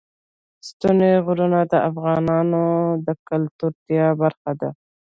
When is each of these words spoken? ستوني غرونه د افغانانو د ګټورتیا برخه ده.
ستوني 0.67 1.11
غرونه 1.25 1.59
د 1.71 1.73
افغانانو 1.89 2.63
د 3.05 3.07
ګټورتیا 3.27 4.05
برخه 4.21 4.51
ده. 4.59 4.69